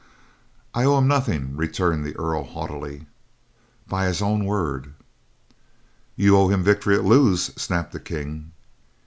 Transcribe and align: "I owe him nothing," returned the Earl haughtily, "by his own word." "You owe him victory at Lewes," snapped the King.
"I 0.73 0.83
owe 0.83 0.97
him 0.97 1.07
nothing," 1.07 1.55
returned 1.55 2.03
the 2.03 2.15
Earl 2.17 2.43
haughtily, 2.43 3.05
"by 3.87 4.07
his 4.07 4.19
own 4.19 4.45
word." 4.45 4.95
"You 6.15 6.35
owe 6.37 6.47
him 6.47 6.63
victory 6.63 6.95
at 6.95 7.05
Lewes," 7.05 7.51
snapped 7.55 7.91
the 7.91 7.99
King. 7.99 8.51